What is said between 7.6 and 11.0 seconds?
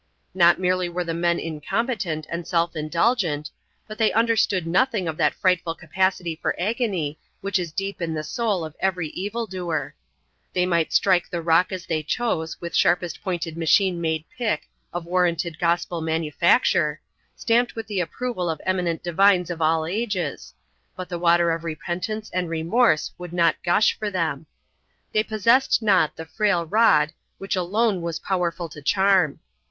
deep in the soul of every evil doer. They might